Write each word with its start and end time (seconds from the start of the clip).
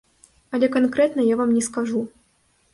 Але 0.57 0.69
канкрэтна 0.77 1.27
я 1.33 1.39
вам 1.43 1.55
не 1.61 1.65
скажу. 1.69 2.05